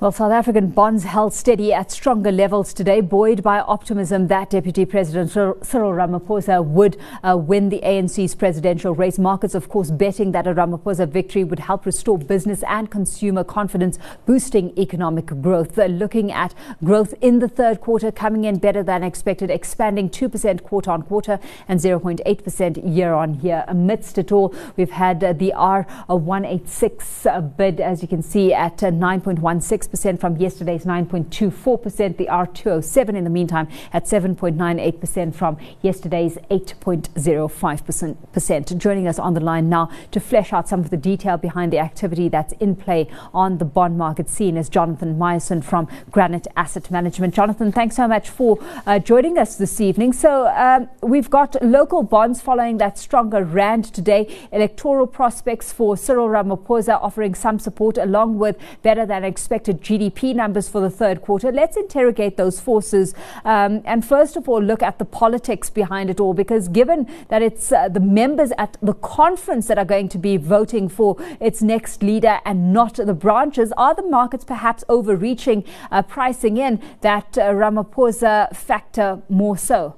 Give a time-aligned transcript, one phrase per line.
[0.00, 4.84] Well, South African bonds held steady at stronger levels today, buoyed by optimism that Deputy
[4.84, 9.18] President Cyril Ramaphosa would uh, win the ANC's presidential race.
[9.18, 13.98] Markets, of course, betting that a Ramaphosa victory would help restore business and consumer confidence,
[14.24, 15.76] boosting economic growth.
[15.76, 20.92] Looking at growth in the third quarter, coming in better than expected, expanding 2% quarter
[20.92, 23.64] on quarter and 0.8% year on year.
[23.66, 28.80] Amidst it all, we've had uh, the R186 uh, bid, as you can see, at
[28.84, 32.16] uh, 9.16 6% from yesterday's 9.24%.
[32.16, 38.78] The R207 in the meantime at 7.98% from yesterday's 8.05%.
[38.78, 41.78] Joining us on the line now to flesh out some of the detail behind the
[41.78, 46.90] activity that's in play on the bond market scene is Jonathan Myerson from Granate Asset
[46.90, 47.34] Management.
[47.34, 50.12] Jonathan, thanks so much for uh, joining us this evening.
[50.12, 56.28] So um, we've got local bonds following that stronger rand today, electoral prospects for Cyril
[56.28, 61.50] Ramaphosa offering some support along with better than expected GDP numbers for the third quarter.
[61.52, 66.20] Let's interrogate those forces um, and first of all look at the politics behind it
[66.20, 70.18] all because given that it's uh, the members at the conference that are going to
[70.18, 75.64] be voting for its next leader and not the branches, are the markets perhaps overreaching,
[75.90, 79.96] uh, pricing in that uh, Ramaphosa factor more so?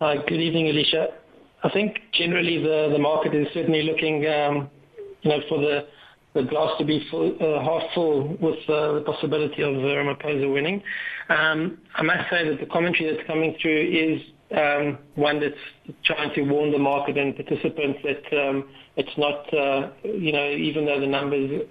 [0.00, 1.08] Hi, good evening, Alicia.
[1.62, 4.70] I think generally the, the market is certainly looking, um,
[5.22, 5.86] you know, for the
[6.34, 10.82] the glass to be full, uh, half full with uh, the possibility of Ramaphosa winning.
[11.28, 14.22] Um, I must say that the commentary that's coming through is
[14.56, 15.54] um, one that's
[16.04, 20.84] trying to warn the market and participants that um, it's not, uh, you know, even
[20.86, 21.62] though the numbers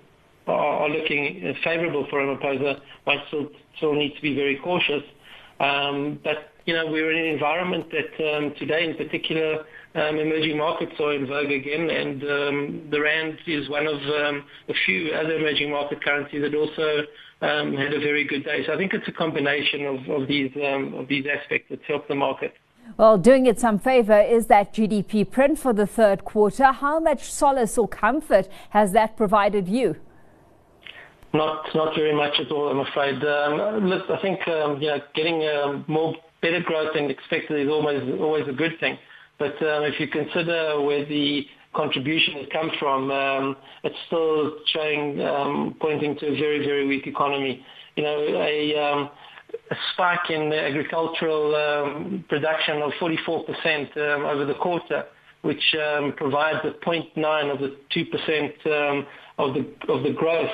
[0.48, 5.04] are, looking favourable for Ramaphosa, one still, still needs to be very cautious.
[5.60, 10.58] Um, but, you know, we're in an environment that um, today in particular um, emerging
[10.58, 12.22] markets are in vogue again, and
[12.92, 17.04] the rand is one of a few other emerging market currencies that also
[17.42, 18.66] had a very good day.
[18.66, 22.54] So I think it's a combination of these of these aspects that help the market.
[22.98, 26.72] Well, doing it some favor is that GDP print for the third quarter.
[26.72, 29.96] How much solace or comfort has that provided you?
[31.34, 33.16] Not not very much at all, I'm afraid.
[33.16, 38.54] Look, I think you know getting more better growth than expected is always always a
[38.54, 38.98] good thing.
[39.38, 45.22] But um, if you consider where the contribution has come from, um, it's still showing,
[45.22, 47.66] um, pointing to a very, very weak economy.
[47.96, 49.10] You know, a
[49.94, 55.06] spike in the agricultural production of 44% over the quarter,
[55.42, 55.64] which
[56.18, 59.08] provides a 0.9 of the 2% um
[59.38, 60.52] of the of the growth,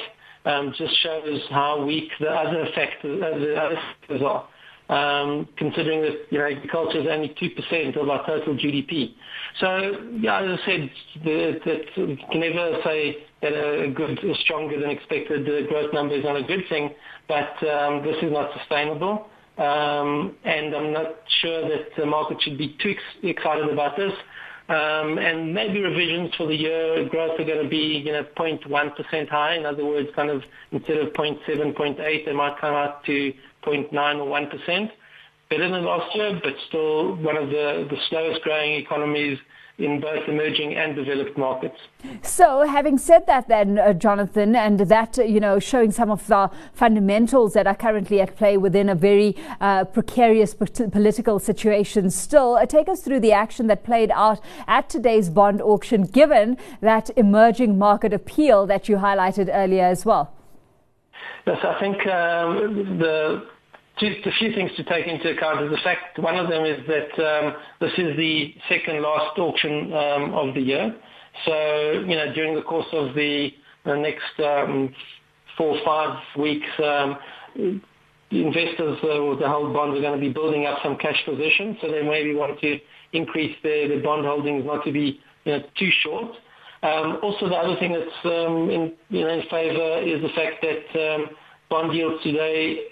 [0.78, 4.48] just shows how weak the other factors other factors are.
[4.88, 9.16] Um, considering that you know agriculture is only 2% of our total GDP.
[9.60, 10.92] So yeah, as I said,
[11.24, 16.44] you can never say that a stronger than expected uh, growth number is not a
[16.44, 16.92] good thing,
[17.28, 19.28] but um, this is not sustainable.
[19.58, 24.12] Um, and I'm not sure that the market should be too excited about this.
[24.68, 29.30] Um, and maybe revisions for the year growth are going to be, you know, 0.1%
[29.30, 29.56] high.
[29.56, 33.34] In other words, kind of instead of 0.7, 0.8, they might come out to
[33.64, 34.92] 0.9 or 1%.
[35.52, 39.38] Better than last year, but still one of the, the slowest growing economies
[39.78, 41.78] in both emerging and developed markets.
[42.22, 46.26] So, having said that, then, uh, Jonathan, and that, uh, you know, showing some of
[46.28, 52.56] the fundamentals that are currently at play within a very uh, precarious political situation, still,
[52.56, 57.10] uh, take us through the action that played out at today's bond auction, given that
[57.18, 60.34] emerging market appeal that you highlighted earlier as well.
[61.46, 63.55] Yes, I think um, the
[64.02, 67.24] a few things to take into account is the fact one of them is that
[67.24, 70.96] um, this is the second last auction um, of the year.
[71.46, 73.52] So, you know, during the course of the,
[73.86, 74.94] next um,
[75.58, 76.68] four five weeks,
[78.32, 81.78] investors uh, with the whole bonds are going to be building up some cash position.
[81.82, 82.80] So they maybe want to
[83.14, 86.32] increase their, bond holdings not to be you know, too short.
[86.84, 91.28] Also, the other thing that's in, you know, in favor is the fact that
[91.70, 92.88] bond yields today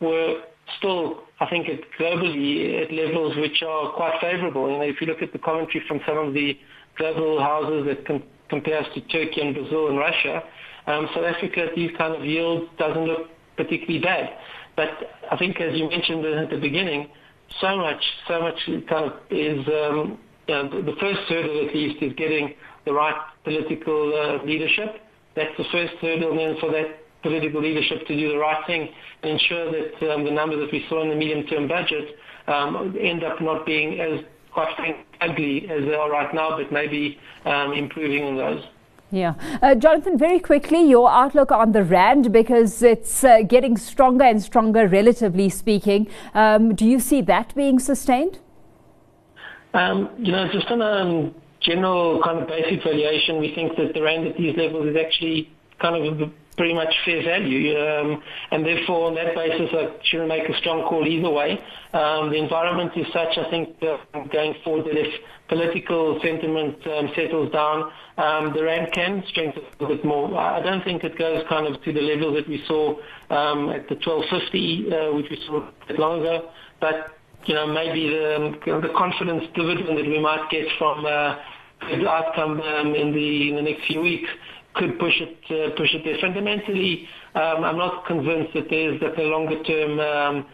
[0.00, 0.42] were
[0.78, 4.70] still, I think, globally at levels which are quite favorable.
[4.70, 6.58] You know, if you look at the commentary from some of the
[6.96, 10.42] global houses that com- compares to Turkey and Brazil and Russia,
[10.86, 14.30] um, South Africa at these kind of yields doesn't look particularly bad.
[14.76, 14.90] But
[15.30, 17.08] I think, as you mentioned at the beginning,
[17.60, 18.58] so much, so much
[18.88, 22.54] kind of is, um, you know, the first hurdle at least is getting
[22.84, 23.14] the right
[23.44, 25.00] political uh, leadership.
[25.34, 28.88] That's the first hurdle, for that political leadership to do the right thing
[29.22, 33.24] and ensure that um, the numbers that we saw in the medium-term budget um, end
[33.24, 34.20] up not being as
[34.52, 38.64] quite ugly as they are right now, but maybe um, improving on those.
[39.10, 39.34] Yeah.
[39.62, 44.42] Uh, Jonathan, very quickly, your outlook on the Rand because it's uh, getting stronger and
[44.42, 46.08] stronger, relatively speaking.
[46.34, 48.38] Um, do you see that being sustained?
[49.74, 54.02] Um, you know, just on a general kind of basic valuation, we think that the
[54.02, 57.76] Rand at these levels is actually kind of pretty much fair value.
[57.76, 61.60] Um, and therefore, on that basis, I shouldn't make a strong call either way.
[61.92, 63.98] Um, the environment is such, I think, uh,
[64.32, 65.12] going forward that if
[65.48, 70.36] political sentiment um, settles down, um, the rand can strengthen a bit more.
[70.38, 72.96] I don't think it goes kind of to the level that we saw
[73.30, 76.50] um, at the 1250, uh, which we saw a bit long ago.
[76.80, 77.12] But
[77.44, 81.36] you know, maybe the, the confidence dividend that we might get from uh,
[81.80, 84.28] the outcome um, in the in the next few weeks
[84.76, 86.16] could push it uh, push it there.
[86.20, 90.46] Fundamentally, um, I'm not convinced that there's a longer term um,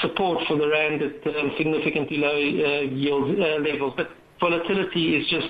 [0.00, 3.94] support for the rand at um, significantly low uh, yield uh, levels.
[3.96, 4.10] But
[4.40, 5.48] volatility is just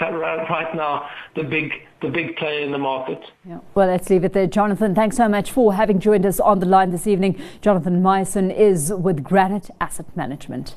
[0.00, 1.70] right now the big
[2.00, 3.20] the big player in the market.
[3.44, 3.60] Yeah.
[3.74, 4.48] Well, let's leave it there.
[4.48, 7.40] Jonathan, thanks so much for having joined us on the line this evening.
[7.60, 10.74] Jonathan Myerson is with Granate Asset Management.